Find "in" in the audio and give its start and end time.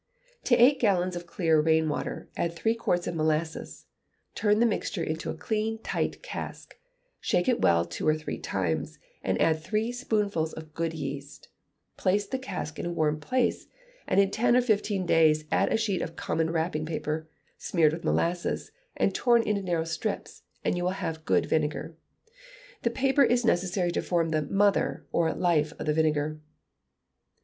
12.79-12.87, 14.19-14.31